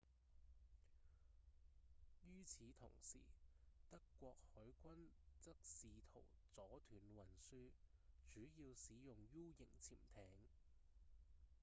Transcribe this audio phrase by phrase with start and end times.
[2.23, 3.19] 於此同時
[3.91, 7.69] 德國海軍則試圖阻斷運輸
[8.31, 10.23] 主要使用 u 型潛艇